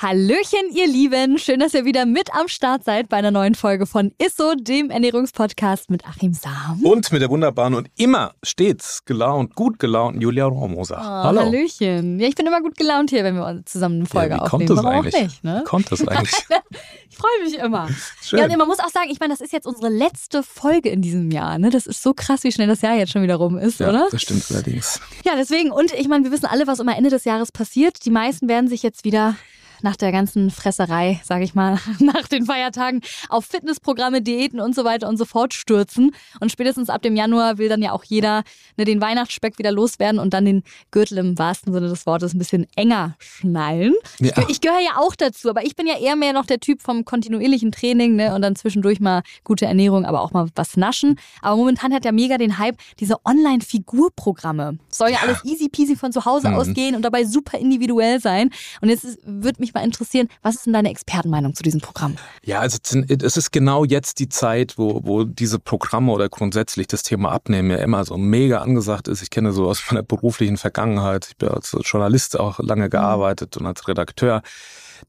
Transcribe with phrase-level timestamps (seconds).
[0.00, 1.38] Hallöchen, ihr Lieben.
[1.38, 4.90] Schön, dass ihr wieder mit am Start seid bei einer neuen Folge von Isso, dem
[4.90, 6.84] Ernährungspodcast mit Achim Sam.
[6.84, 10.98] Und mit der wunderbaren und immer stets gelaunt, gut gelaunten Julia Rohrmoser.
[11.00, 11.40] Oh, Hallo.
[11.40, 12.20] Hallöchen.
[12.20, 14.68] Ja, ich bin immer gut gelaunt hier, wenn wir zusammen eine Folge ja, wie aufnehmen.
[14.68, 15.20] Kommt das Warum eigentlich?
[15.20, 15.62] nicht, ne?
[15.62, 16.32] Wie kommt das eigentlich?
[17.10, 17.88] ich freue mich immer.
[18.22, 18.38] Schön.
[18.38, 21.02] Ja, und man muss auch sagen, ich meine, das ist jetzt unsere letzte Folge in
[21.02, 21.58] diesem Jahr.
[21.58, 21.70] Ne?
[21.70, 24.06] Das ist so krass, wie schnell das Jahr jetzt schon wieder rum ist, ja, oder?
[24.12, 25.00] das stimmt allerdings.
[25.24, 25.72] Ja, deswegen.
[25.72, 28.04] Und ich meine, wir wissen alle, was immer Ende des Jahres passiert.
[28.04, 29.34] Die meisten werden sich jetzt wieder
[29.82, 34.84] nach der ganzen Fresserei, sage ich mal, nach den Feiertagen auf Fitnessprogramme, Diäten und so
[34.84, 36.14] weiter und so fort stürzen.
[36.40, 38.42] Und spätestens ab dem Januar will dann ja auch jeder
[38.76, 42.38] ne, den Weihnachtsspeck wieder loswerden und dann den Gürtel im wahrsten Sinne des Wortes ein
[42.38, 43.94] bisschen enger schnallen.
[44.18, 44.32] Ja.
[44.38, 46.82] Ich, ich gehöre ja auch dazu, aber ich bin ja eher mehr noch der Typ
[46.82, 51.18] vom kontinuierlichen Training ne, und dann zwischendurch mal gute Ernährung, aber auch mal was naschen.
[51.42, 54.78] Aber momentan hat ja mega den Hype diese Online-Figurprogramme.
[54.90, 56.54] Soll ja, alles easy peasy von zu Hause Mhm.
[56.54, 58.50] ausgehen und dabei super individuell sein.
[58.80, 62.16] Und jetzt würde mich mal interessieren, was ist denn deine Expertenmeinung zu diesem Programm?
[62.44, 67.02] Ja, also es ist genau jetzt die Zeit, wo, wo diese Programme oder grundsätzlich das
[67.02, 69.22] Thema Abnehmen ja immer so mega angesagt ist.
[69.22, 71.26] Ich kenne so aus meiner beruflichen Vergangenheit.
[71.28, 74.42] Ich bin als Journalist auch lange gearbeitet und als Redakteur.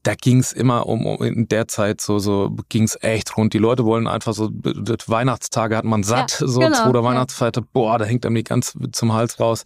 [0.04, 3.52] Da ging's immer um, um in der Zeit so so ging's echt rund.
[3.54, 7.04] Die Leute wollen einfach so Weihnachtstage hat man satt, Ja, so genau, zweiter ja.
[7.04, 9.64] Weihnachtsfeiertag, boah, da hängt einem die ganz zum Hals raus.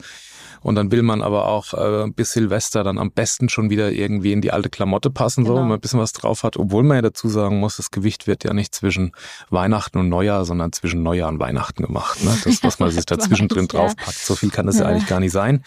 [0.65, 4.33] Und dann will man aber auch äh, bis Silvester dann am besten schon wieder irgendwie
[4.33, 5.61] in die alte Klamotte passen, so, Genau.
[5.61, 6.57] wenn man ein bisschen was drauf hat.
[6.57, 9.13] Obwohl man ja dazu sagen muss, das Gewicht wird ja nicht zwischen
[9.51, 12.25] Weihnachten und Neujahr, sondern zwischen Neujahr und Weihnachten gemacht.
[12.25, 12.37] Ne?
[12.45, 13.79] Das, was man sich dazwischen drin Ja.
[13.81, 14.17] draufpackt.
[14.19, 14.89] So viel kann das ja Ja.
[14.91, 15.63] eigentlich gar nicht sein.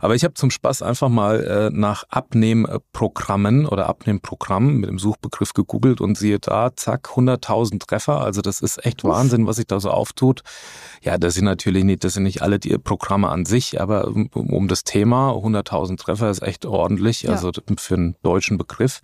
[0.00, 5.54] Aber ich habe zum Spaß einfach mal äh, nach Abnehmprogrammen oder Abnehmprogrammen mit dem Suchbegriff
[5.54, 8.20] gegoogelt und siehe da, zack, 100.000 Treffer.
[8.20, 10.42] Also das ist echt Wahnsinn, was sich da so auftut.
[11.02, 14.12] Ja, das sind natürlich nicht, das sind nicht alle die Programme an sich, aber
[14.50, 17.32] um, das Thema 100.000 Treffer ist echt ordentlich, Ja.
[17.32, 19.00] also für einen deutschen Begriff.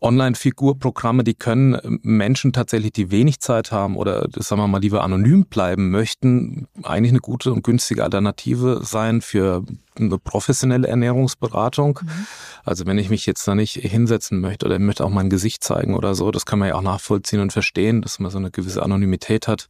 [0.00, 5.46] Online-Figurprogramme, die können Menschen tatsächlich, die wenig Zeit haben oder sagen wir mal lieber anonym
[5.46, 9.64] bleiben möchten, eigentlich eine gute und günstige Alternative sein für
[9.98, 12.00] eine professionelle Ernährungsberatung.
[12.64, 15.94] Also wenn ich mich jetzt da nicht hinsetzen möchte oder möchte auch mein Gesicht zeigen
[15.94, 18.82] oder so, das kann man ja auch nachvollziehen und verstehen, dass man so eine gewisse
[18.82, 19.66] Anonymität hat.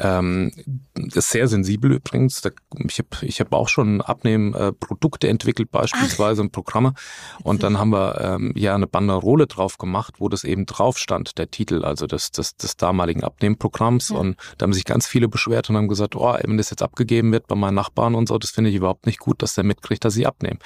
[0.00, 0.52] Ähm,
[0.94, 2.40] ist sehr sensibel übrigens.
[2.40, 2.50] Da,
[2.86, 6.94] ich habe ich hab auch schon Abnehmen-Produkte äh, entwickelt, beispielsweise und Programme.
[7.42, 11.38] Und dann haben wir ähm, ja eine Banderole drauf gemacht, wo das eben drauf stand,
[11.38, 14.10] der Titel, also des, des, des damaligen Abnehmprogramms.
[14.10, 14.16] Ja.
[14.16, 17.32] Und da haben sich ganz viele beschwert und haben gesagt, oh, wenn das jetzt abgegeben
[17.32, 20.04] wird bei meinen Nachbarn und so, das finde ich überhaupt nicht gut, dass der mitkriegt,
[20.04, 20.58] dass ich abnehme.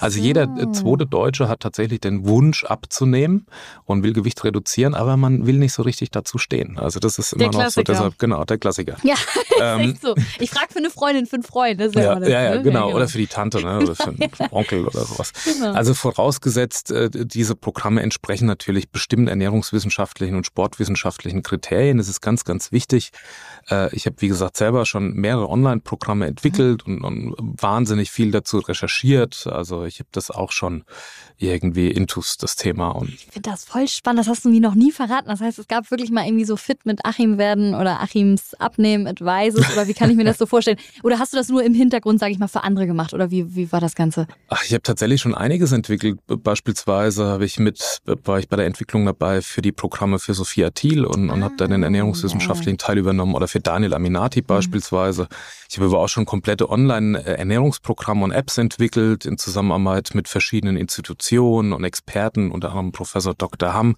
[0.00, 3.46] Also jeder zweite Deutsche hat tatsächlich den Wunsch abzunehmen
[3.84, 6.78] und will Gewicht reduzieren, aber man will nicht so richtig dazu stehen.
[6.78, 7.92] Also das ist immer Der noch so, Klassiker.
[7.92, 8.77] deshalb, genau, der Klassiker.
[9.02, 9.14] Ja,
[9.60, 10.14] Ähm, ist echt so.
[10.38, 11.80] Ich frage für eine Freundin, für einen Freund.
[11.80, 12.62] Das ist Ja, immer das, ja, ja, ne?
[12.62, 12.92] genau.
[12.94, 13.78] Oder für die Tante, ne?
[13.80, 15.32] Oder für einen Onkel oder sowas.
[15.44, 15.72] Genau.
[15.72, 21.98] Also vorausgesetzt, äh, diese Programme entsprechen natürlich bestimmten ernährungswissenschaftlichen und sportwissenschaftlichen Kriterien.
[21.98, 23.10] Das ist ganz, ganz wichtig.
[23.68, 28.58] Äh, Ich habe, wie gesagt, selber schon mehrere Online-Programme entwickelt und, und wahnsinnig viel dazu
[28.58, 29.46] recherchiert.
[29.48, 30.84] Also ich habe das auch schon
[31.36, 32.90] irgendwie intus, das Thema.
[32.90, 34.20] Und Ich finde das voll spannend.
[34.20, 35.28] Das hast du mir noch nie verraten.
[35.28, 39.06] Das heißt, es gab wirklich mal irgendwie so fit mit Achim werden oder Achims Abnehmen
[39.06, 40.76] Advices oder wie kann ich mir das so vorstellen?
[41.02, 43.54] Oder hast du das nur im Hintergrund, sage ich mal, für andere gemacht oder wie,
[43.56, 44.26] wie war das Ganze?
[44.48, 46.18] Ach, ich habe tatsächlich schon einiges entwickelt.
[46.26, 50.70] Beispielsweise habe ich mit, war ich bei der Entwicklung dabei für die Programme für Sophia
[50.70, 55.28] Thiel und, und habe dann den ernährungswissenschaftlichen Teil übernommen oder für Daniel Aminati beispielsweise.
[55.70, 61.72] Ich habe aber auch schon komplette Online-Ernährungsprogramme und Apps entwickelt in Zusammenarbeit mit verschiedenen Institutionen
[61.72, 63.72] und Experten, unter anderem Professor Dr.
[63.72, 63.96] Hamm.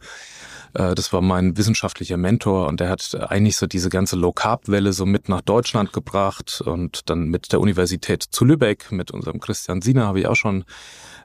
[0.74, 5.06] Äh, Das war mein wissenschaftlicher Mentor und der hat eigentlich so diese ganze Low-Carb-Welle so
[5.06, 10.06] mit nach Deutschland gebracht und dann mit der Universität zu Lübeck, mit unserem Christian Siener
[10.06, 10.64] habe ich auch schon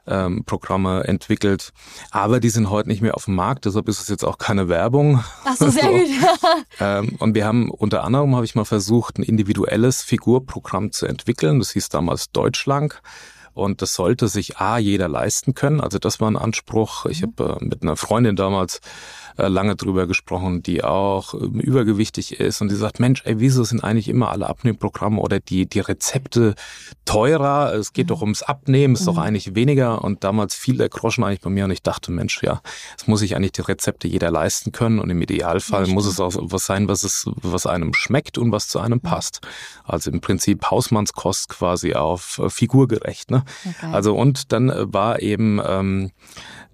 [0.06, 1.72] ähm, Programme entwickelt.
[2.10, 4.68] Aber die sind heute nicht mehr auf dem Markt, deshalb ist es jetzt auch keine
[4.68, 5.22] Werbung.
[5.44, 6.08] Ach so, sehr gut.
[6.80, 11.58] Ähm, und wir haben unter anderem habe ich mal versucht, ein individuelles Figurprogramm zu entwickeln.
[11.58, 12.94] Das hieß damals Deutschlang.
[13.56, 15.80] Und das sollte sich A, jeder leisten können.
[15.80, 17.06] Also das war ein Anspruch.
[17.06, 18.82] Ich habe äh, mit einer Freundin damals
[19.38, 23.64] äh, lange drüber gesprochen, die auch ähm, übergewichtig ist und die sagt, Mensch, ey, wieso
[23.64, 26.54] sind eigentlich immer alle Abnehmprogramme oder die, die Rezepte
[27.04, 27.74] teurer?
[27.74, 30.04] Es geht doch ums Abnehmen, ist doch eigentlich weniger.
[30.04, 32.60] Und damals fiel der Groschen eigentlich bei mir und ich dachte, Mensch, ja,
[32.98, 36.20] es muss sich eigentlich die Rezepte jeder leisten können und im Idealfall Ja, muss es
[36.20, 39.40] auch was sein, was es, was einem schmeckt und was zu einem passt.
[39.84, 43.44] Also im Prinzip Hausmannskost quasi auf äh, figurgerecht, ne?
[43.64, 43.92] Okay.
[43.92, 46.10] Also und dann äh, war eben ähm,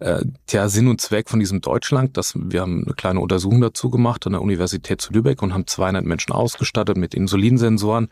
[0.02, 3.88] äh, der Sinn und Zweck von diesem Deutschland, dass wir haben eine kleine Untersuchung dazu
[3.88, 8.08] gemacht an der Universität zu Lübeck und haben 200 Menschen ausgestattet mit Insulinsensoren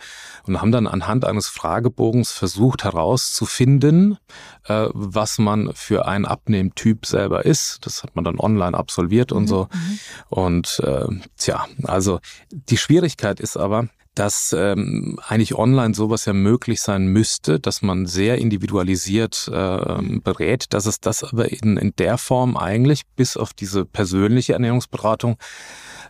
[0.46, 4.18] und haben dann anhand eines Fragebogens versucht herauszufinden,
[4.66, 7.84] äh, was man für ein Abnehmtyp selber ist.
[7.84, 9.48] Das hat man dann online absolviert und mhm.
[9.48, 9.68] so.
[9.72, 9.98] Mhm.
[10.28, 11.06] Und äh,
[11.38, 12.20] tja, also
[12.52, 18.06] die Schwierigkeit ist aber, dass ähm, eigentlich online sowas ja möglich sein müsste, dass man
[18.06, 23.52] sehr individualisiert äh, berät, dass es das aber in, in der Form eigentlich bis auf
[23.52, 25.36] diese persönliche Ernährungsberatung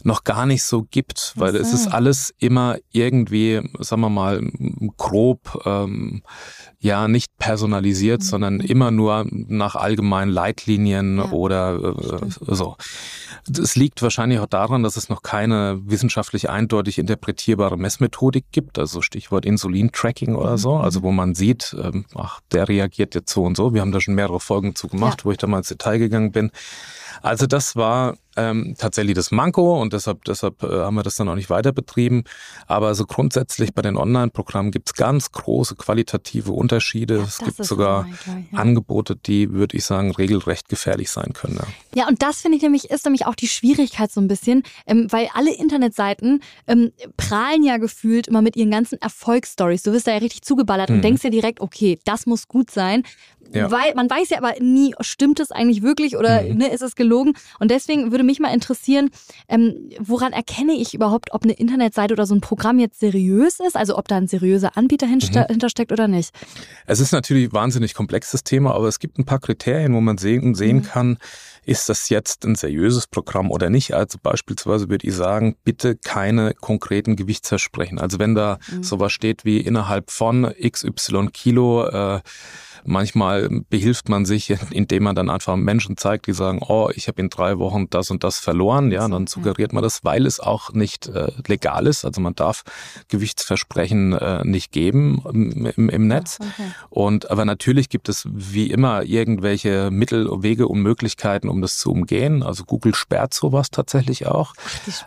[0.05, 4.41] noch gar nicht so gibt, weil es ist alles immer irgendwie, sagen wir mal,
[4.97, 6.23] grob, ähm,
[6.79, 8.25] ja, nicht personalisiert, mhm.
[8.25, 12.77] sondern immer nur nach allgemeinen Leitlinien ja, oder äh, so.
[13.51, 19.03] Es liegt wahrscheinlich auch daran, dass es noch keine wissenschaftlich eindeutig interpretierbare Messmethodik gibt, also
[19.03, 20.85] Stichwort Insulin-Tracking oder so, mhm.
[20.85, 23.75] also wo man sieht, ähm, ach, der reagiert jetzt so und so.
[23.75, 25.25] Wir haben da schon mehrere Folgen zu gemacht, ja.
[25.27, 26.51] wo ich da mal ins Detail gegangen bin.
[27.23, 31.29] Also das war ähm, tatsächlich das Manko und deshalb, deshalb äh, haben wir das dann
[31.29, 32.25] auch nicht weiter betrieben.
[32.67, 37.19] Aber so grundsätzlich bei den Online-Programmen gibt es ganz große qualitative Unterschiede.
[37.19, 38.59] Ja, es gibt sogar ja.
[38.59, 41.57] Angebote, die, würde ich sagen, regelrecht gefährlich sein können.
[41.57, 44.63] Ja, ja und das finde ich nämlich, ist nämlich auch die Schwierigkeit so ein bisschen,
[44.87, 49.83] ähm, weil alle Internetseiten ähm, prahlen ja gefühlt immer mit ihren ganzen Erfolgsstories.
[49.83, 50.97] Du wirst da ja richtig zugeballert mhm.
[50.97, 53.03] und denkst ja direkt, okay, das muss gut sein.
[53.53, 53.71] Ja.
[53.71, 56.59] Weil man weiß ja aber nie, stimmt es eigentlich wirklich oder mhm.
[56.59, 57.35] ne, ist es gelogen?
[57.59, 59.11] Und deswegen würde mich mal interessieren,
[59.49, 63.77] ähm, woran erkenne ich überhaupt, ob eine Internetseite oder so ein Programm jetzt seriös ist?
[63.77, 65.21] Also ob da ein seriöser Anbieter mhm.
[65.49, 66.31] hintersteckt oder nicht?
[66.87, 70.19] Es ist natürlich ein wahnsinnig komplexes Thema, aber es gibt ein paar Kriterien, wo man
[70.19, 70.83] sehen, sehen mhm.
[70.83, 71.19] kann,
[71.67, 73.93] ist das jetzt ein seriöses Programm oder nicht?
[73.93, 77.99] Also beispielsweise würde ich sagen, bitte keine konkreten Gewichtsversprechen.
[77.99, 78.83] Also wenn da mhm.
[78.83, 82.21] sowas steht wie innerhalb von XY Kilo äh,
[82.85, 87.21] Manchmal behilft man sich, indem man dann einfach Menschen zeigt, die sagen, oh, ich habe
[87.21, 88.91] in drei Wochen das und das verloren.
[88.91, 92.05] Ja, dann suggeriert man das, weil es auch nicht äh, legal ist.
[92.05, 92.63] Also man darf
[93.09, 96.39] Gewichtsversprechen äh, nicht geben im, im Netz.
[96.41, 96.71] Okay.
[96.89, 101.91] Und aber natürlich gibt es wie immer irgendwelche Mittel, Wege und Möglichkeiten, um das zu
[101.91, 102.43] umgehen.
[102.43, 104.55] Also Google sperrt sowas tatsächlich auch.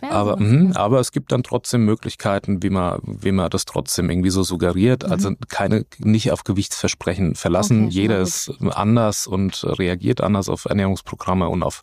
[0.01, 4.29] Aber, mh, aber es gibt dann trotzdem Möglichkeiten, wie man, wie man das trotzdem irgendwie
[4.29, 5.05] so suggeriert.
[5.05, 5.37] Also mhm.
[5.49, 7.86] keine nicht auf Gewichtsversprechen verlassen lassen.
[7.86, 11.81] Okay, Jeder ist anders und reagiert anders auf Ernährungsprogramme und auf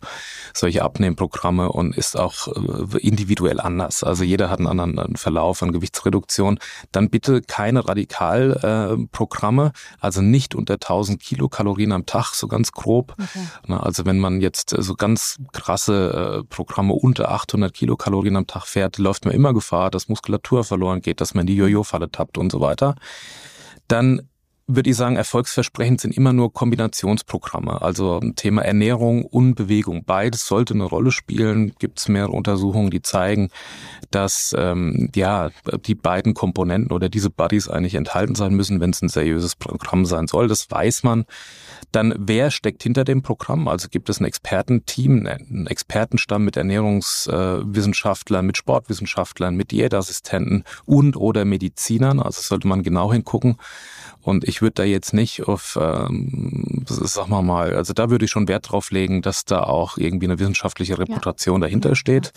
[0.53, 4.03] solche Abnehmprogramme und ist auch äh, individuell anders.
[4.03, 6.59] Also jeder hat einen anderen Verlauf an Gewichtsreduktion.
[6.91, 13.15] Dann bitte keine Radikalprogramme, äh, also nicht unter 1000 Kilokalorien am Tag, so ganz grob.
[13.19, 13.77] Okay.
[13.81, 18.97] Also wenn man jetzt so ganz krasse äh, Programme unter 800 Kilokalorien am Tag fährt,
[18.97, 22.51] läuft man immer Gefahr, dass Muskulatur verloren geht, dass man in die Jojo-Falle tappt und
[22.51, 22.95] so weiter.
[23.87, 24.30] Dann
[24.75, 27.81] würde ich sagen, erfolgsversprechend sind immer nur Kombinationsprogramme.
[27.81, 30.03] Also Thema Ernährung und Bewegung.
[30.05, 31.73] Beides sollte eine Rolle spielen.
[31.79, 33.49] Gibt es mehrere Untersuchungen, die zeigen,
[34.09, 35.49] dass ähm, ja
[35.85, 40.05] die beiden Komponenten oder diese Buddies eigentlich enthalten sein müssen, wenn es ein seriöses Programm
[40.05, 40.47] sein soll.
[40.47, 41.25] Das weiß man.
[41.91, 43.67] Dann, wer steckt hinter dem Programm?
[43.67, 51.43] Also gibt es ein Expertenteam, einen Expertenstamm mit Ernährungswissenschaftlern, mit Sportwissenschaftlern, mit Diätassistenten und oder
[51.43, 52.19] Medizinern.
[52.19, 53.57] Also sollte man genau hingucken.
[54.21, 58.31] Und ich würde da jetzt nicht auf, ähm, sag mal mal, also da würde ich
[58.31, 61.67] schon Wert drauf legen, dass da auch irgendwie eine wissenschaftliche Reputation ja.
[61.67, 62.31] dahinter steht.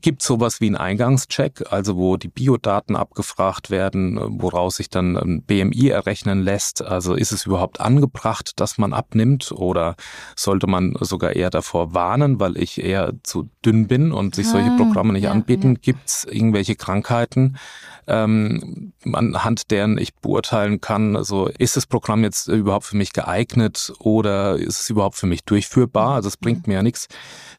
[0.00, 5.42] Gibt sowas wie einen Eingangscheck, also wo die Biodaten abgefragt werden, woraus sich dann ein
[5.42, 6.82] BMI errechnen lässt?
[6.82, 9.96] Also ist es überhaupt angebracht, dass man abnimmt oder
[10.36, 14.70] sollte man sogar eher davor warnen, weil ich eher zu dünn bin und sich solche
[14.70, 15.72] ah, Programme nicht ja, anbieten?
[15.74, 15.78] Ja.
[15.82, 17.58] Gibt es irgendwelche Krankheiten?
[18.06, 23.92] ähm, anhand deren ich beurteilen kann, also ist das Programm jetzt überhaupt für mich geeignet
[23.98, 26.14] oder ist es überhaupt für mich durchführbar?
[26.14, 27.08] Also es bringt mir ja nichts,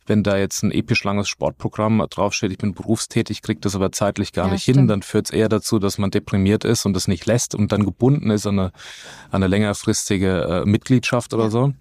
[0.05, 4.31] wenn da jetzt ein episch langes Sportprogramm draufsteht, ich bin berufstätig, kriege das aber zeitlich
[4.33, 4.77] gar ja, nicht stimmt.
[4.77, 7.71] hin, dann führt es eher dazu, dass man deprimiert ist und das nicht lässt und
[7.71, 8.71] dann gebunden ist an eine,
[9.29, 11.73] an eine längerfristige äh, Mitgliedschaft oder so.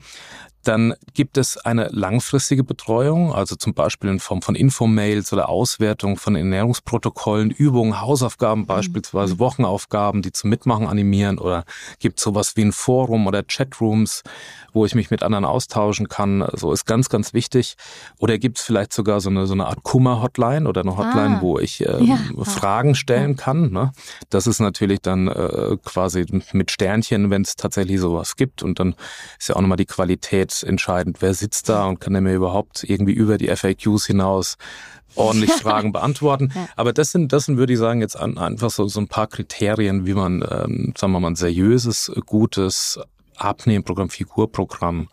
[0.64, 6.16] Dann gibt es eine langfristige Betreuung, also zum Beispiel in Form von Infomails oder Auswertung
[6.16, 8.66] von Ernährungsprotokollen, Übungen, Hausaufgaben, mhm.
[8.66, 11.64] beispielsweise Wochenaufgaben, die zum Mitmachen animieren oder
[11.99, 14.23] gibt sowas wie ein Forum oder Chatrooms,
[14.73, 16.47] wo ich mich mit anderen austauschen kann.
[16.54, 17.76] So ist ganz, ganz wichtig.
[18.19, 21.40] Oder gibt es vielleicht sogar so eine, so eine Art Kummer-Hotline oder eine Hotline, ah,
[21.40, 22.19] wo ich äh, ja.
[22.45, 23.71] Fragen stellen kann.
[23.71, 23.92] Ne?
[24.31, 28.62] Das ist natürlich dann äh, quasi mit Sternchen, wenn es tatsächlich sowas gibt.
[28.62, 28.95] Und dann
[29.38, 32.85] ist ja auch nochmal die Qualität mitentscheidend, wer sitzt da und kann er mir überhaupt
[32.85, 34.56] irgendwie über die FAQs hinaus
[35.14, 36.52] ordentlich Fragen beantworten.
[36.54, 36.68] Ja.
[36.76, 39.26] Aber das sind, das sind, würde ich sagen, jetzt an, einfach so, so ein paar
[39.26, 42.99] Kriterien, wie man, ähm, sagen wir mal, ein seriöses, gutes
[43.44, 45.08] Abnehmprogramm, Figurprogramm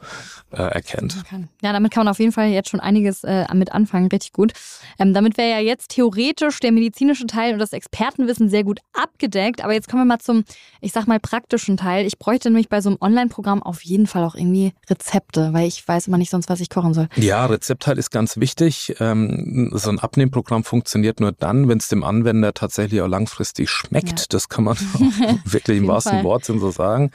[0.52, 1.24] äh, erkennt.
[1.62, 4.54] Ja, damit kann man auf jeden Fall jetzt schon einiges äh, mit anfangen, richtig gut.
[4.98, 9.64] Ähm, damit wäre ja jetzt theoretisch der medizinische Teil und das Expertenwissen sehr gut abgedeckt.
[9.64, 10.44] Aber jetzt kommen wir mal zum,
[10.82, 12.06] ich sag mal, praktischen Teil.
[12.06, 15.88] Ich bräuchte nämlich bei so einem Online-Programm auf jeden Fall auch irgendwie Rezepte, weil ich
[15.88, 17.10] weiß immer nicht sonst, was ich kochen soll.
[17.16, 18.96] Ja, Rezept halt ist ganz wichtig.
[19.00, 24.20] Ähm, so ein Abnehmprogramm funktioniert nur dann, wenn es dem Anwender tatsächlich auch langfristig schmeckt.
[24.20, 24.26] Ja.
[24.30, 24.78] Das kann man
[25.46, 27.12] wirklich im wahrsten Wortsinn so sagen.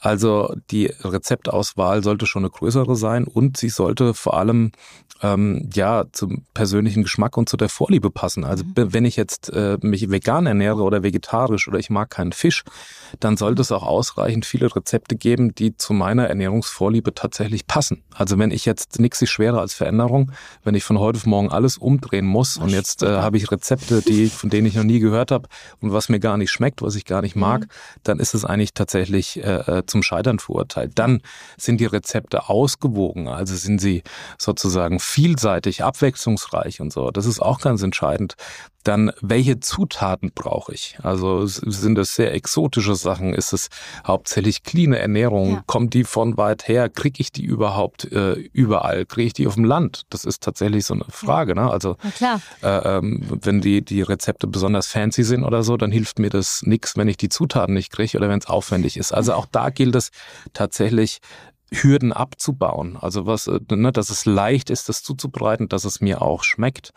[0.00, 4.70] Also die Rezeptauswahl sollte schon eine größere sein und sie sollte vor allem
[5.22, 8.44] ähm, ja zum persönlichen Geschmack und zu der Vorliebe passen.
[8.44, 8.92] Also mhm.
[8.92, 12.64] wenn ich jetzt äh, mich vegan ernähre oder vegetarisch oder ich mag keinen Fisch,
[13.20, 18.04] dann sollte es auch ausreichend viele Rezepte geben, die zu meiner Ernährungsvorliebe tatsächlich passen.
[18.14, 21.50] Also wenn ich jetzt nichts ist schwerer als Veränderung, wenn ich von heute auf morgen
[21.50, 25.00] alles umdrehen muss und jetzt äh, habe ich Rezepte, die von denen ich noch nie
[25.00, 25.48] gehört habe
[25.80, 27.66] und was mir gar nicht schmeckt, was ich gar nicht mag, mhm.
[28.04, 30.92] dann ist es eigentlich tatsächlich äh, äh zum Scheitern verurteilt.
[30.94, 31.22] Dann
[31.56, 34.02] sind die Rezepte ausgewogen, also sind sie
[34.38, 37.10] sozusagen vielseitig, abwechslungsreich und so.
[37.10, 38.36] Das ist auch ganz entscheidend.
[38.84, 40.98] Dann, welche Zutaten brauche ich?
[41.02, 43.34] Also sind es sehr exotische Sachen?
[43.34, 43.68] Ist es
[44.06, 45.50] hauptsächlich clean Ernährung?
[45.50, 45.62] Ja.
[45.66, 46.88] Kommt die von weit her?
[46.88, 49.04] Kriege ich die überhaupt äh, überall?
[49.04, 50.02] Kriege ich die auf dem Land?
[50.10, 51.54] Das ist tatsächlich so eine Frage.
[51.54, 51.70] Ne?
[51.70, 51.96] Also
[52.62, 56.62] äh, ähm, wenn die, die Rezepte besonders fancy sind oder so, dann hilft mir das
[56.62, 59.12] nichts, wenn ich die Zutaten nicht kriege oder wenn es aufwendig ist.
[59.12, 60.10] Also auch da gilt es
[60.52, 61.20] tatsächlich
[61.70, 62.96] Hürden abzubauen.
[62.98, 66.92] Also was, äh, ne, dass es leicht ist, das zuzubereiten, dass es mir auch schmeckt.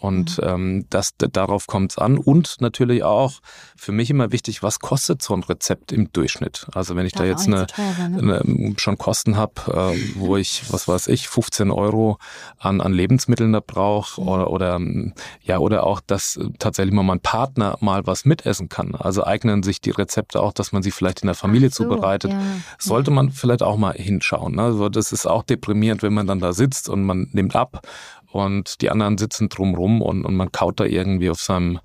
[0.00, 0.48] Und mhm.
[0.48, 2.16] ähm, das, darauf kommt es an.
[2.16, 3.34] Und natürlich auch
[3.76, 6.66] für mich immer wichtig, was kostet so ein Rezept im Durchschnitt?
[6.72, 8.40] Also wenn ich Darf da jetzt eine, sein, ne?
[8.40, 9.52] eine, schon Kosten habe,
[9.94, 12.18] äh, wo ich, was weiß ich, 15 Euro
[12.58, 14.28] an, an Lebensmitteln da brauche mhm.
[14.28, 14.80] oder, oder
[15.42, 18.94] ja, oder auch, dass tatsächlich mal mein Partner mal was mitessen kann.
[18.94, 22.32] Also eignen sich die Rezepte auch, dass man sie vielleicht in der Familie so, zubereitet.
[22.32, 22.40] Ja.
[22.78, 24.56] Sollte man vielleicht auch mal hinschauen.
[24.56, 24.62] Ne?
[24.62, 27.82] Also das ist auch deprimierend, wenn man dann da sitzt und man nimmt ab
[28.32, 31.80] und die anderen sitzen drumrum und, und man kaut da irgendwie auf seinem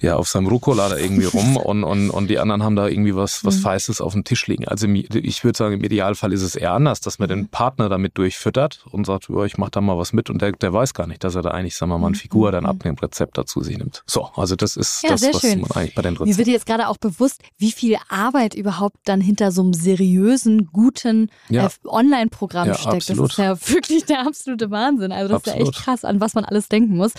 [0.00, 3.14] ja auf seinem Rucola da irgendwie rum und, und, und die anderen haben da irgendwie
[3.14, 3.62] was, was mhm.
[3.62, 4.66] Feißes auf dem Tisch liegen.
[4.66, 7.48] Also ich würde sagen, im Idealfall ist es eher anders, dass man den mhm.
[7.48, 10.72] Partner damit durchfüttert und sagt, oh, ich mach da mal was mit und der, der
[10.72, 12.20] weiß gar nicht, dass er da eigentlich, sagen wir mal, eine mhm.
[12.20, 14.02] Figur oder ein Abnehmrezept dazu sich nimmt.
[14.06, 15.60] So, also das ist ja, das, was schön.
[15.60, 16.28] man eigentlich bei den Rezepten...
[16.28, 20.68] Mir wird jetzt gerade auch bewusst, wie viel Arbeit überhaupt dann hinter so einem seriösen,
[20.72, 21.66] guten ja.
[21.66, 23.10] äh, Online-Programm ja, steckt.
[23.10, 23.30] Absolut.
[23.30, 25.12] Das ist ja wirklich der absolute Wahnsinn.
[25.12, 25.60] Also das absolut.
[25.60, 27.12] ist ja echt krass, an was man alles denken muss.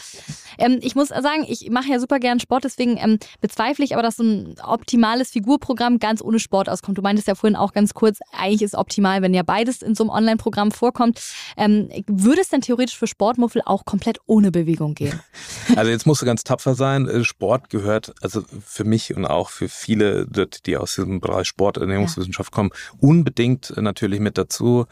[0.58, 4.04] Ähm, ich muss sagen, ich mache ja super gern Sport, deswegen ähm, bezweifle ich aber,
[4.04, 6.98] dass so ein optimales Figurprogramm ganz ohne Sport auskommt.
[6.98, 10.04] Du meintest ja vorhin auch ganz kurz, eigentlich ist optimal, wenn ja beides in so
[10.04, 11.22] einem Online-Programm vorkommt.
[11.58, 15.20] Ähm, würde es denn theoretisch für Sportmuffel auch komplett ohne Bewegung gehen?
[15.76, 17.08] Also jetzt musst du ganz tapfer sein.
[17.08, 20.26] Äh, Sport gehört also für mich und auch für viele,
[20.66, 24.88] die aus diesem Bereich Sport, Ernährungswissenschaft kommen, unbedingt natürlich mit dazu.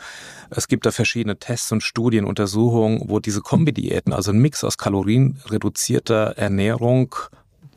[0.49, 4.77] Es gibt da verschiedene Tests und Studien, Untersuchungen, wo diese Kombidiäten, also ein Mix aus
[4.77, 7.15] kalorienreduzierter Ernährung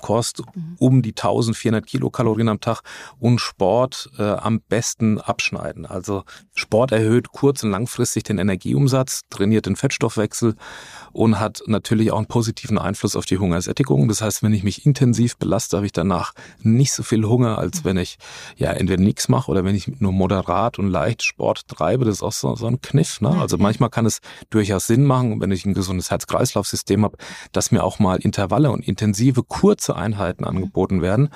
[0.00, 0.76] Kost mhm.
[0.78, 2.82] um die 1400 Kilokalorien am Tag
[3.18, 5.86] und Sport äh, am besten abschneiden.
[5.86, 10.56] Also Sport erhöht kurz- und langfristig den Energieumsatz, trainiert den Fettstoffwechsel
[11.12, 14.08] und hat natürlich auch einen positiven Einfluss auf die Hungersättigung.
[14.08, 17.84] Das heißt, wenn ich mich intensiv belaste, habe ich danach nicht so viel Hunger, als
[17.84, 18.18] wenn ich
[18.56, 22.04] ja entweder nichts mache oder wenn ich nur moderat und leicht Sport treibe.
[22.04, 23.20] Das ist auch so, so ein Kniff.
[23.20, 23.30] Ne?
[23.30, 27.16] Also manchmal kann es durchaus Sinn machen, wenn ich ein gesundes Herz-Kreislauf-System habe,
[27.52, 31.30] dass mir auch mal Intervalle und intensive, kurze Einheiten angeboten werden.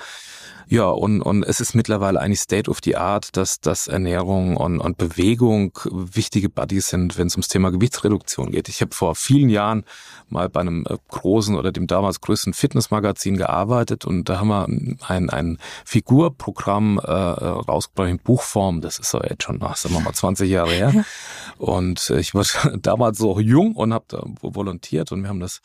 [0.67, 4.79] Ja, und, und es ist mittlerweile eigentlich State of the Art, dass, dass Ernährung und,
[4.79, 8.67] und Bewegung wichtige Buddies sind, wenn es ums Thema Gewichtsreduktion geht.
[8.67, 9.85] Ich habe vor vielen Jahren
[10.27, 14.67] mal bei einem äh, großen oder dem damals größten Fitnessmagazin gearbeitet und da haben wir
[15.07, 18.81] ein, ein Figurprogramm äh, rausgebracht in Buchform.
[18.81, 21.05] Das ist so jetzt schon, sagen wir mal, 20 Jahre her.
[21.57, 22.43] Und ich war
[22.81, 25.61] damals so jung und habe da volontiert und wir haben das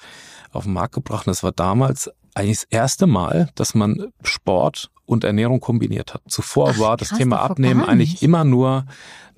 [0.53, 1.27] auf den Markt gebracht.
[1.27, 6.23] Und das war damals eigentlich das erste Mal, dass man Sport und Ernährung kombiniert hat.
[6.29, 8.87] Zuvor Ach, war das Thema Abnehmen eigentlich immer nur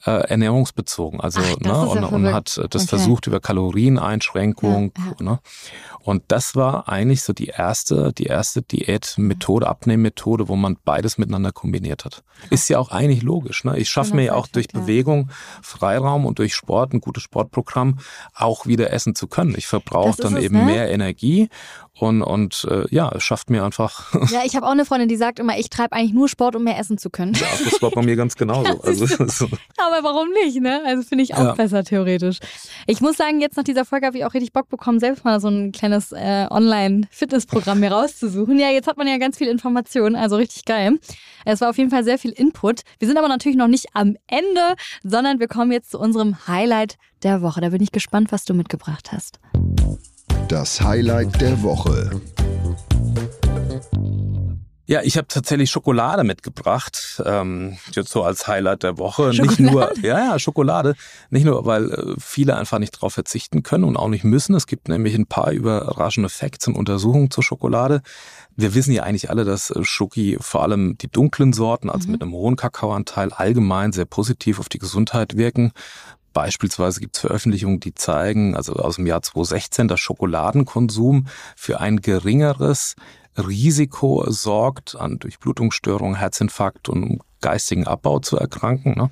[0.05, 1.21] äh, ernährungsbezogen.
[1.21, 2.89] Also Ach, ne, und, und hat das okay.
[2.89, 4.93] versucht über Kalorieneinschränkung.
[4.97, 5.25] Ja, ja.
[5.25, 5.39] Ne?
[6.01, 11.53] Und das war eigentlich so die erste, die erste Diätmethode, Abnehmmethode, wo man beides miteinander
[11.53, 12.25] kombiniert hat.
[12.51, 13.65] Ist ja auch eigentlich logisch.
[13.65, 13.79] Ne?
[13.79, 15.31] Ich schaffe mir ja auch durch Bewegung
[15.63, 17.99] Freiraum und durch Sport, ein gutes Sportprogramm,
[18.35, 19.55] auch wieder essen zu können.
[19.57, 20.65] Ich verbrauche dann es, eben ne?
[20.65, 21.49] mehr Energie
[21.99, 24.13] und, und äh, ja, es schafft mir einfach.
[24.33, 26.65] Ja, ich habe auch eine Freundin, die sagt immer, ich treibe eigentlich nur Sport, um
[26.65, 27.35] mehr essen zu können.
[27.35, 28.81] Ja, das war bei mir ganz genauso.
[28.83, 29.49] also, so.
[29.79, 30.83] Aber aber warum nicht, ne?
[30.85, 31.55] Also finde ich auch ja.
[31.55, 32.39] besser theoretisch.
[32.87, 35.41] Ich muss sagen, jetzt nach dieser Folge habe ich auch richtig Bock bekommen, selbst mal
[35.41, 38.59] so ein kleines äh, Online-Fitnessprogramm mir rauszusuchen.
[38.59, 40.99] Ja, jetzt hat man ja ganz viel Informationen, also richtig geil.
[41.45, 42.83] Es war auf jeden Fall sehr viel Input.
[42.99, 46.97] Wir sind aber natürlich noch nicht am Ende, sondern wir kommen jetzt zu unserem Highlight
[47.23, 47.61] der Woche.
[47.61, 49.39] Da bin ich gespannt, was du mitgebracht hast.
[50.49, 52.21] Das Highlight der Woche.
[54.87, 59.33] Ja, ich habe tatsächlich Schokolade mitgebracht, ähm, jetzt so als Highlight der Woche.
[59.33, 59.63] Schokolade?
[59.63, 60.97] Nicht nur, ja, ja, Schokolade.
[61.31, 64.57] Nicht nur, weil äh, viele einfach nicht darauf verzichten können und auch nicht müssen.
[64.57, 68.03] Es gibt nämlich ein paar überraschende Facts und Untersuchungen zur Schokolade.
[68.57, 72.13] Wir wissen ja eigentlich alle, dass äh, Schoki vor allem die dunklen Sorten, also mhm.
[72.13, 75.73] mit einem hohen Kakaoanteil, allgemein sehr positiv auf die Gesundheit wirken.
[76.33, 82.01] Beispielsweise gibt es Veröffentlichungen, die zeigen, also aus dem Jahr 2016, dass Schokoladenkonsum für ein
[82.01, 82.97] geringeres
[83.37, 89.11] Risiko sorgt, an Durchblutungsstörungen, Herzinfarkt und geistigen Abbau zu erkranken, ne?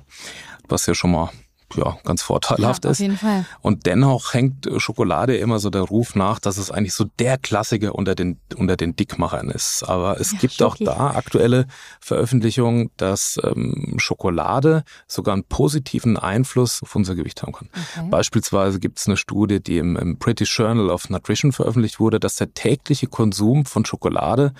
[0.67, 1.31] was ja schon mal
[1.75, 2.97] ja, ganz vorteilhaft ja, ist.
[2.97, 3.45] Auf jeden Fall.
[3.61, 7.95] Und dennoch hängt Schokolade immer so der Ruf nach, dass es eigentlich so der Klassiker
[7.95, 9.83] unter den, unter den Dickmachern ist.
[9.83, 10.87] Aber es ja, gibt Schoki.
[10.87, 11.67] auch da aktuelle
[11.99, 17.69] Veröffentlichungen, dass ähm, Schokolade sogar einen positiven Einfluss auf unser Gewicht haben kann.
[17.73, 18.07] Okay.
[18.09, 22.35] Beispielsweise gibt es eine Studie, die im, im British Journal of Nutrition veröffentlicht wurde, dass
[22.35, 24.53] der tägliche Konsum von Schokolade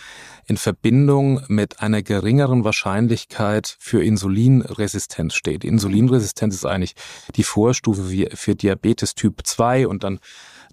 [0.45, 5.63] in Verbindung mit einer geringeren Wahrscheinlichkeit für Insulinresistenz steht.
[5.63, 6.95] Insulinresistenz ist eigentlich
[7.35, 10.19] die Vorstufe für Diabetes Typ 2 und dann,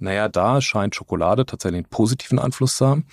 [0.00, 3.06] naja, da scheint Schokolade tatsächlich einen positiven Einfluss zu haben.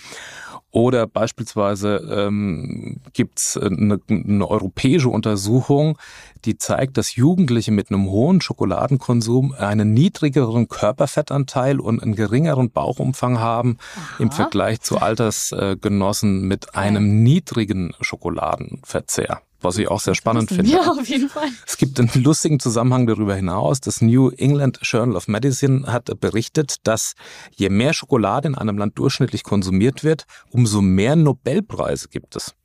[0.76, 5.98] Oder beispielsweise ähm, gibt es eine, eine europäische Untersuchung,
[6.44, 13.40] die zeigt, dass Jugendliche mit einem hohen Schokoladenkonsum einen niedrigeren Körperfettanteil und einen geringeren Bauchumfang
[13.40, 14.24] haben Aha.
[14.24, 20.72] im Vergleich zu Altersgenossen mit einem niedrigen Schokoladenverzehr was ich auch sehr spannend finde.
[20.72, 21.50] Ja, auf jeden Fall.
[21.66, 23.82] Es gibt einen lustigen Zusammenhang darüber hinaus.
[23.82, 27.14] Das New England Journal of Medicine hat berichtet, dass
[27.56, 32.56] je mehr Schokolade in einem Land durchschnittlich konsumiert wird, umso mehr Nobelpreise gibt es.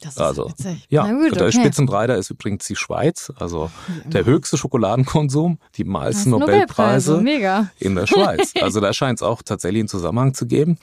[0.00, 0.86] Das ist also, witzig.
[0.88, 1.60] Ja, gut, der okay.
[1.60, 3.70] Spitzenreiter ist übrigens die Schweiz, also
[4.06, 8.52] der höchste Schokoladenkonsum, die meisten Nobelpreise, Nobelpreise in der Schweiz.
[8.60, 10.78] Also da scheint es auch tatsächlich einen Zusammenhang zu geben.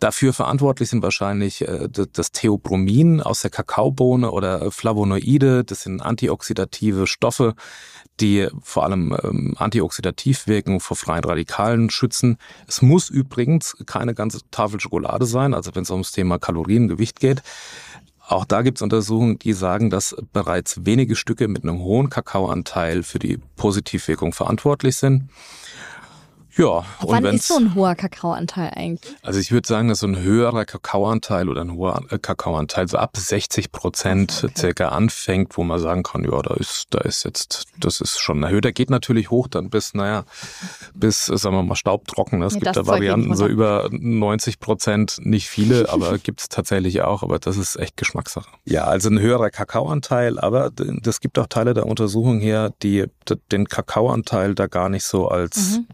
[0.00, 7.06] Dafür verantwortlich sind wahrscheinlich äh, das Theobromin aus der Kakaobohne oder Flavonoide, das sind antioxidative
[7.06, 7.54] Stoffe,
[8.20, 12.38] die vor allem ähm, antioxidativ wirken, vor freien Radikalen schützen.
[12.66, 17.20] Es muss übrigens keine ganze Tafel Schokolade sein, also wenn es ums Thema Kalorien, Gewicht
[17.20, 17.42] geht.
[18.28, 23.04] Auch da gibt es Untersuchungen, die sagen, dass bereits wenige Stücke mit einem hohen Kakaoanteil
[23.04, 25.30] für die Positivwirkung verantwortlich sind.
[26.56, 29.14] Ja, und wann ist so ein hoher Kakaoanteil eigentlich?
[29.22, 32.96] Also ich würde sagen, dass so ein höherer Kakaoanteil oder ein hoher äh, Kakaoanteil so
[32.96, 34.54] ab 60 Prozent okay.
[34.56, 38.42] circa anfängt, wo man sagen kann, ja, da ist, da ist jetzt, das ist schon
[38.42, 38.64] erhöht.
[38.64, 40.24] Der geht natürlich hoch dann bis, naja,
[40.94, 42.40] bis, sagen wir mal, staubtrocken.
[42.42, 47.02] Es nee, gibt da Varianten so über 90 Prozent, nicht viele, aber gibt es tatsächlich
[47.02, 48.48] auch, aber das ist echt Geschmackssache.
[48.64, 53.04] Ja, also ein höherer Kakaoanteil, aber das gibt auch Teile der Untersuchung her, die
[53.52, 55.86] den Kakaoanteil da gar nicht so als mhm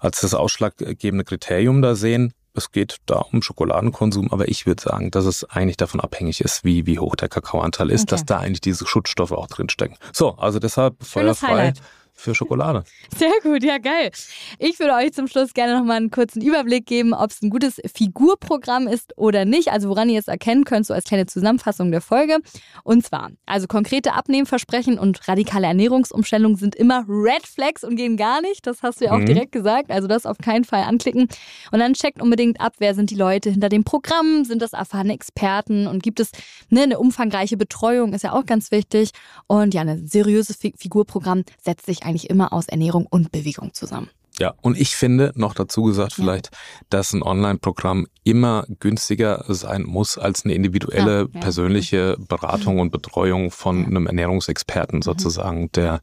[0.00, 2.32] als das ausschlaggebende Kriterium da sehen.
[2.54, 6.64] Es geht da um Schokoladenkonsum, aber ich würde sagen, dass es eigentlich davon abhängig ist,
[6.64, 8.10] wie, wie hoch der Kakaoanteil ist, okay.
[8.10, 9.96] dass da eigentlich diese Schutzstoffe auch drinstecken.
[10.12, 11.48] So, also deshalb feuerfrei.
[11.48, 11.82] Highlight
[12.20, 12.84] für Schokolade.
[13.16, 14.10] Sehr gut, ja geil.
[14.58, 17.50] Ich würde euch zum Schluss gerne noch mal einen kurzen Überblick geben, ob es ein
[17.50, 19.72] gutes Figurprogramm ist oder nicht.
[19.72, 22.38] Also woran ihr es erkennen könnt, so als kleine Zusammenfassung der Folge.
[22.84, 28.40] Und zwar, also konkrete Abnehmversprechen und radikale Ernährungsumstellung sind immer Red Flags und gehen gar
[28.42, 28.66] nicht.
[28.66, 29.26] Das hast du ja auch mhm.
[29.26, 29.90] direkt gesagt.
[29.90, 31.28] Also das auf keinen Fall anklicken.
[31.72, 34.44] Und dann checkt unbedingt ab, wer sind die Leute hinter dem Programm?
[34.44, 35.86] Sind das erfahrene Experten?
[35.86, 36.30] Und gibt es
[36.68, 38.12] ne, eine umfangreiche Betreuung?
[38.12, 39.10] Ist ja auch ganz wichtig.
[39.46, 44.10] Und ja, ein seriöses Figurprogramm setzt sich eigentlich immer aus Ernährung und Bewegung zusammen.
[44.38, 46.58] Ja, und ich finde, noch dazu gesagt vielleicht, ja.
[46.88, 51.40] dass ein Online-Programm immer günstiger sein muss als eine individuelle, ja, ja.
[51.40, 55.02] persönliche Beratung und Betreuung von einem Ernährungsexperten mhm.
[55.02, 56.00] sozusagen, der,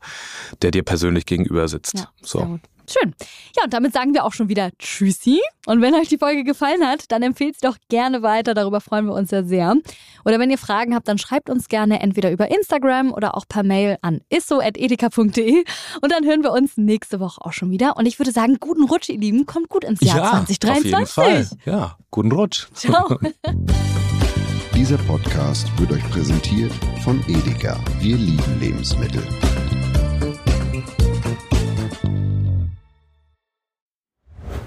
[0.61, 2.07] der dir persönlich gegenüber sitzt.
[2.21, 2.59] so.
[2.89, 3.13] Schön.
[3.55, 5.41] Ja, und damit sagen wir auch schon wieder Tschüssi.
[5.65, 8.53] Und wenn euch die Folge gefallen hat, dann empfehlt es doch gerne weiter.
[8.53, 9.75] Darüber freuen wir uns ja sehr.
[10.23, 13.63] Oder wenn ihr Fragen habt, dann schreibt uns gerne entweder über Instagram oder auch per
[13.63, 15.63] Mail an isso.edeka.de.
[16.01, 17.97] Und dann hören wir uns nächste Woche auch schon wieder.
[17.97, 19.45] Und ich würde sagen, guten Rutsch, ihr Lieben.
[19.45, 20.93] Kommt gut ins Jahr ja, 2023.
[20.93, 21.47] Auf jeden Fall.
[21.65, 22.67] Ja, guten Rutsch.
[22.73, 23.19] Ciao.
[24.73, 26.71] Dieser Podcast wird euch präsentiert
[27.03, 27.77] von Edeka.
[27.99, 29.23] Wir lieben Lebensmittel.